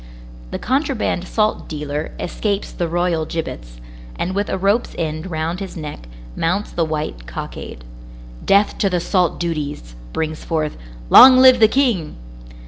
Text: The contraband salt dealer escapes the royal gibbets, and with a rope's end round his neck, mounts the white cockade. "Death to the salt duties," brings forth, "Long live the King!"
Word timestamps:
The 0.49 0.57
contraband 0.57 1.27
salt 1.27 1.67
dealer 1.69 2.11
escapes 2.19 2.71
the 2.71 2.87
royal 2.87 3.23
gibbets, 3.23 3.79
and 4.15 4.33
with 4.33 4.49
a 4.49 4.57
rope's 4.57 4.95
end 4.97 5.29
round 5.29 5.59
his 5.59 5.77
neck, 5.77 6.07
mounts 6.35 6.71
the 6.71 6.83
white 6.83 7.27
cockade. 7.27 7.83
"Death 8.43 8.79
to 8.79 8.89
the 8.89 8.99
salt 8.99 9.39
duties," 9.39 9.93
brings 10.11 10.43
forth, 10.43 10.75
"Long 11.11 11.37
live 11.37 11.59
the 11.59 11.67
King!" 11.67 12.15